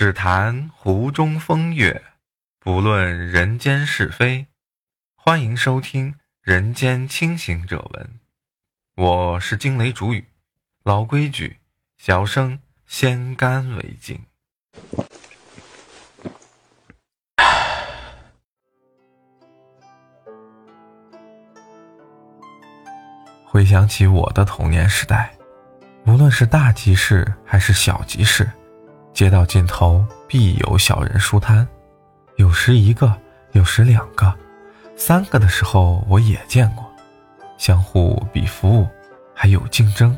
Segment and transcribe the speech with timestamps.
[0.00, 2.02] 只谈湖中风月，
[2.58, 4.46] 不论人间是非。
[5.14, 8.04] 欢迎收听《人间清醒者文》，
[8.96, 10.24] 我是惊雷主语。
[10.84, 11.58] 老规矩，
[11.98, 14.24] 小生先干为敬。
[23.44, 25.36] 回想起我的童年时代，
[26.06, 28.50] 无论是大集市还是小集市。
[29.12, 31.66] 街道尽头必有小人书摊，
[32.36, 33.14] 有时一个，
[33.52, 34.32] 有时两个，
[34.96, 36.84] 三个的时候我也见过，
[37.58, 38.88] 相互比服务，
[39.34, 40.16] 还有竞争。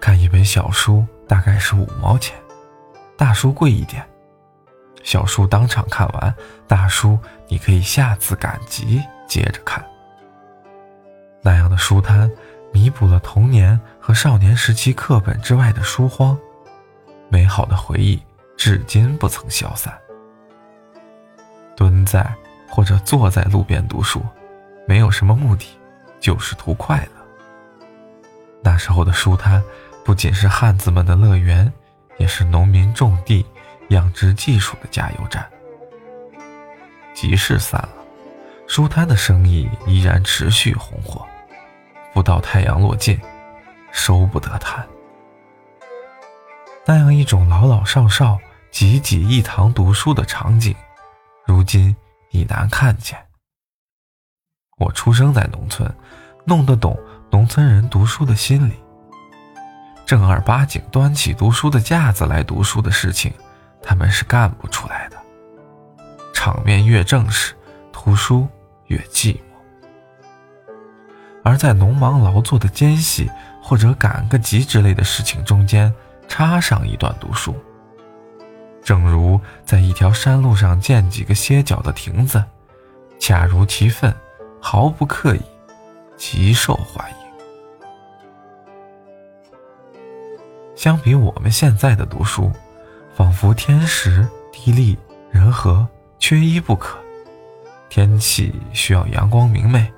[0.00, 2.36] 看一本小书大概是五毛钱，
[3.16, 4.06] 大书贵一点。
[5.02, 6.34] 小书当场看完，
[6.66, 9.82] 大书你可以下次赶集接着看。
[11.40, 12.30] 那样的书摊，
[12.70, 16.38] 弥补了童年和少年时期课本之外的书荒。
[17.28, 18.20] 美好的回忆
[18.56, 19.96] 至今不曾消散。
[21.76, 22.26] 蹲在
[22.68, 24.22] 或者坐在路边读书，
[24.86, 25.66] 没有什么目的，
[26.18, 27.10] 就是图快乐。
[28.62, 29.62] 那时候的书摊
[30.04, 31.72] 不仅是汉子们的乐园，
[32.16, 33.46] 也是农民种地、
[33.90, 35.48] 养殖技术的加油站。
[37.14, 37.88] 集市散了，
[38.66, 41.26] 书摊的生意依然持续红火，
[42.12, 43.20] 不到太阳落尽，
[43.92, 44.84] 收不得摊。
[46.88, 48.38] 那样一种老老少少
[48.70, 50.74] 挤挤一堂读书的场景，
[51.44, 51.94] 如今
[52.30, 53.18] 已难看见。
[54.78, 55.94] 我出生在农村，
[56.46, 56.98] 弄得懂
[57.30, 58.72] 农村人读书的心理。
[60.06, 63.34] 正儿八经端起读书的架子来读书的事情，
[63.82, 65.16] 他们是干不出来的。
[66.32, 67.54] 场面越正式，
[67.92, 68.48] 图书
[68.86, 69.40] 越寂寞。
[71.44, 73.30] 而在农忙劳作的间隙，
[73.62, 75.92] 或者赶个集之类的事情中间。
[76.28, 77.56] 插上一段读书，
[78.84, 82.44] 正如在一条山路上建几个歇脚的亭子，
[83.18, 84.14] 恰如其分，
[84.60, 85.40] 毫不刻意，
[86.16, 87.16] 极受欢迎。
[90.76, 92.52] 相比我们现在的读书，
[93.16, 94.96] 仿佛天时地利
[95.30, 95.88] 人和
[96.20, 96.96] 缺一不可。
[97.88, 99.90] 天气需要阳光明媚，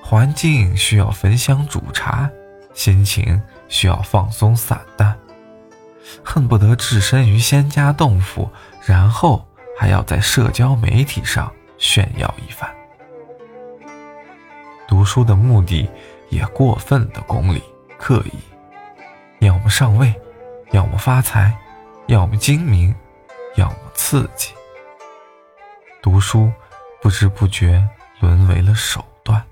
[0.00, 2.30] 环境需要焚香煮茶，
[2.72, 5.14] 心情需要放松散淡。
[6.24, 8.50] 恨不得置身于仙家洞府，
[8.84, 9.46] 然后
[9.78, 12.68] 还要在社交媒体上炫耀一番。
[14.86, 15.88] 读书的目的
[16.28, 17.62] 也过分的功利
[17.98, 18.38] 刻意，
[19.44, 20.14] 要么上位，
[20.72, 21.56] 要么发财，
[22.06, 22.94] 要么精明，
[23.56, 24.52] 要么刺激。
[26.02, 26.52] 读书
[27.00, 27.88] 不知不觉
[28.20, 29.42] 沦为了手段。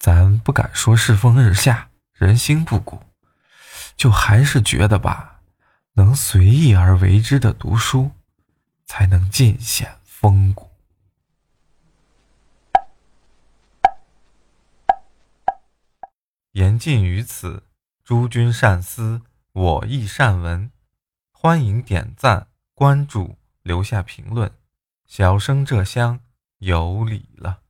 [0.00, 2.98] 咱不敢说世风日下，人心不古。
[3.96, 5.40] 就还是觉得吧，
[5.94, 8.10] 能随意而为之的读书，
[8.84, 10.70] 才能尽显风骨。
[16.52, 17.64] 言尽于此，
[18.04, 20.70] 诸君善思，我亦善闻。
[21.30, 24.50] 欢迎点赞、关注、留下评论，
[25.06, 26.20] 小生这厢
[26.58, 27.65] 有礼了。